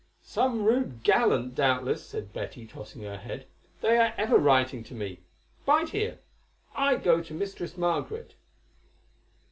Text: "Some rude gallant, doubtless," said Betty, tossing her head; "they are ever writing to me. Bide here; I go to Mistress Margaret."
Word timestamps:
"Some 0.23 0.63
rude 0.65 1.03
gallant, 1.03 1.53
doubtless," 1.53 2.03
said 2.03 2.33
Betty, 2.33 2.65
tossing 2.65 3.03
her 3.03 3.17
head; 3.19 3.45
"they 3.81 3.99
are 3.99 4.15
ever 4.17 4.39
writing 4.39 4.83
to 4.85 4.95
me. 4.95 5.19
Bide 5.63 5.89
here; 5.89 6.17
I 6.75 6.95
go 6.95 7.21
to 7.21 7.33
Mistress 7.35 7.77
Margaret." 7.77 8.33